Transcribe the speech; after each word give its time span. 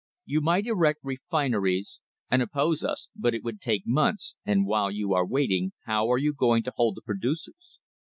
You 0.25 0.41
might 0.41 0.65
erect 0.65 1.03
refin 1.03 1.53
eries 1.53 1.99
and 2.27 2.41
oppose 2.41 2.83
us, 2.83 3.09
but 3.15 3.35
it 3.35 3.43
would 3.43 3.61
take 3.61 3.85
months, 3.85 4.35
and 4.43 4.65
while 4.65 4.89
you 4.89 5.13
are 5.13 5.27
waiting 5.27 5.73
how 5.85 6.09
are 6.11 6.17
you 6.17 6.33
going 6.33 6.63
to 6.63 6.73
hold 6.75 6.95
the 6.95 7.03
producers? 7.03 7.77